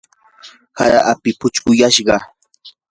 [0.77, 2.15] hara api puchquyashqa.